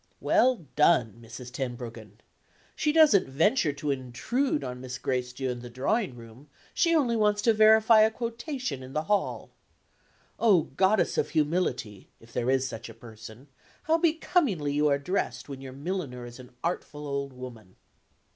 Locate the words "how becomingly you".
13.83-14.87